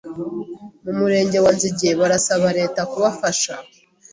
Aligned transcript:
mu 0.83 0.91
Murenge 0.99 1.37
wa 1.45 1.51
Nzige 1.55 1.89
barasaba 1.99 2.47
leta 2.59 2.81
kubafasha 2.91 3.53